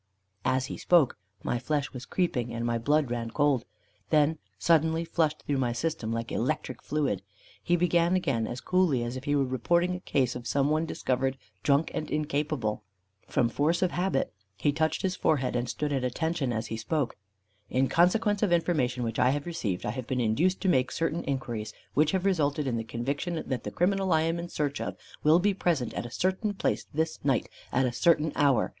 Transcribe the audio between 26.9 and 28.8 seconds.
this night, at a certain hour.